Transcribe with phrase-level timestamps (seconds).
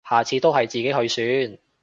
[0.03, 1.57] 下次都係自己去算